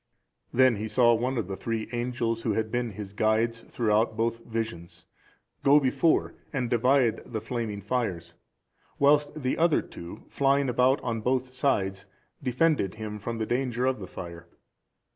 [0.51, 4.39] Then he saw one of the three angels, who had been his guides throughout both
[4.43, 5.05] visions,
[5.61, 8.33] go before and divide the flaming fires,
[8.97, 12.07] whilst the other two, flying about on both sides,
[12.41, 14.47] defended him from the danger of the fire.